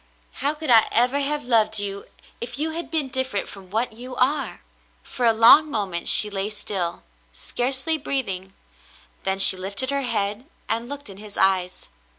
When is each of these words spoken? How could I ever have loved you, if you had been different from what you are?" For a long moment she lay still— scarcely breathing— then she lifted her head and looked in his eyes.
How 0.41 0.55
could 0.55 0.71
I 0.71 0.87
ever 0.91 1.19
have 1.19 1.45
loved 1.45 1.77
you, 1.77 2.05
if 2.41 2.57
you 2.57 2.71
had 2.71 2.89
been 2.89 3.09
different 3.09 3.47
from 3.47 3.69
what 3.69 3.93
you 3.93 4.15
are?" 4.15 4.61
For 5.03 5.27
a 5.27 5.31
long 5.31 5.69
moment 5.69 6.07
she 6.07 6.27
lay 6.31 6.49
still— 6.49 7.03
scarcely 7.33 7.99
breathing— 7.99 8.55
then 9.25 9.37
she 9.37 9.55
lifted 9.55 9.91
her 9.91 10.01
head 10.01 10.45
and 10.67 10.89
looked 10.89 11.07
in 11.07 11.17
his 11.17 11.37
eyes. 11.37 11.89